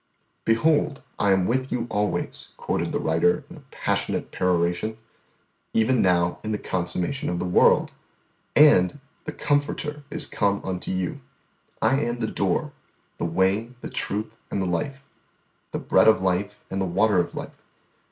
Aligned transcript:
"Behold 0.45 1.03
I 1.19 1.31
am 1.31 1.45
with 1.45 1.71
you 1.71 1.85
always," 1.91 2.47
quoted 2.57 2.91
the 2.91 2.97
writer 2.99 3.43
in 3.51 3.57
a 3.57 3.63
passionate 3.69 4.31
peroration, 4.31 4.97
"_even 5.75 5.99
now 5.99 6.39
in 6.43 6.51
the 6.51 6.57
consummation 6.57 7.29
of 7.29 7.37
the 7.37 7.45
world; 7.45 7.91
and, 8.55 8.99
the 9.25 9.31
Comforter 9.31 10.01
is 10.09 10.25
come 10.25 10.59
unto 10.65 10.91
you. 10.91 11.21
I 11.83 11.99
am 12.01 12.17
the 12.17 12.25
Door 12.25 12.73
the 13.19 13.25
Way, 13.25 13.75
the 13.81 13.91
Truth 13.91 14.35
and 14.49 14.59
the 14.59 14.65
Life 14.65 15.03
the 15.69 15.77
Bread 15.77 16.07
of 16.07 16.19
Life 16.19 16.57
and 16.71 16.81
the 16.81 16.85
Water 16.87 17.19
of 17.19 17.35
Life. 17.35 17.61